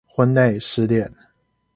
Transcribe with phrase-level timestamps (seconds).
[0.07, 1.13] 婚內失戀